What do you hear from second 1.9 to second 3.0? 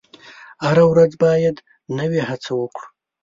نوې هڅه وکړو.